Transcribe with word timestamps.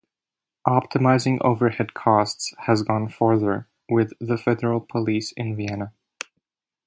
Optimizing 0.67 1.37
overhead 1.41 1.93
costs 1.93 2.55
has 2.65 2.81
gone 2.81 3.07
farther 3.07 3.67
with 3.87 4.13
the 4.19 4.35
Federal 4.35 4.79
Police 4.79 5.31
in 5.33 5.55
Vienna. 5.55 5.93